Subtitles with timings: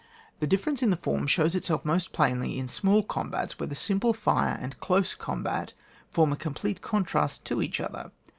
[0.39, 4.13] The difference in the form shows itself most plainly in small combats, where the simple
[4.13, 5.73] fire and close combat
[6.09, 8.09] form a complete contrast to each other.